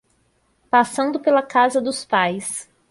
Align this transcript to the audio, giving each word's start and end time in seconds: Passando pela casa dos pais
Passando 0.67 1.19
pela 1.19 1.43
casa 1.43 1.79
dos 1.79 2.03
pais 2.03 2.67